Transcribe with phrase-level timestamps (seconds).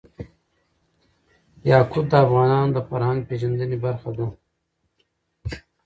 [1.69, 4.27] یاقوت د افغانانو د فرهنګ پیژندني برخه ده.